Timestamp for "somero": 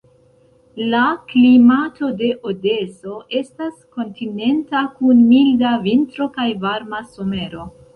7.17-7.75